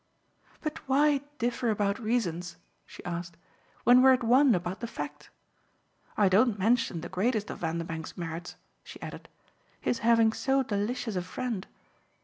[0.61, 2.57] But why differ about reasons,"
[2.87, 3.37] she asked,
[3.83, 5.29] "when we're at one about the fact?
[6.17, 9.29] I don't mention the greatest of Vanderbank's merits," she added
[9.79, 11.67] "his having so delicious a friend.